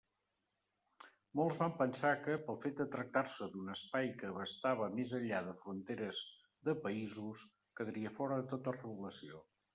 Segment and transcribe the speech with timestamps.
[1.39, 5.55] Molts van pensar que, pel fet de tractar-se d'un espai que abastava més enllà de
[5.67, 6.25] fronteres
[6.71, 7.47] de països,
[7.83, 9.47] quedaria fora de tota regulació.